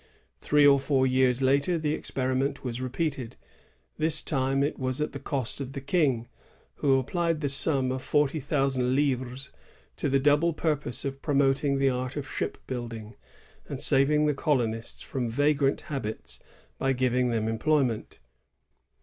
[0.39, 3.35] 2 Three or four years later, the experi ment was repeated.
[3.99, 6.27] This time it was at the cost of the King,
[6.77, 9.51] who applied the sum of forty thousand livres
[9.93, 13.15] ^ to the double purpose of promoting the art of ship building,
[13.69, 16.39] and saving the colonists from vagrant habits
[16.79, 18.17] by giving them employment.